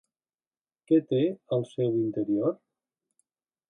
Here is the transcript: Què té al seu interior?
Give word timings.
Què 0.91 0.99
té 1.13 1.21
al 1.59 1.69
seu 1.75 2.01
interior? 2.03 2.61